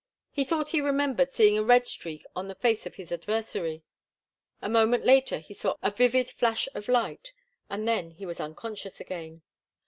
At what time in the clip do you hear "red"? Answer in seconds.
1.63-1.87